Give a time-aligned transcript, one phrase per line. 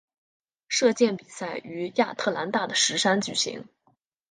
[0.67, 3.67] 射箭比赛于亚特兰大的石山举行。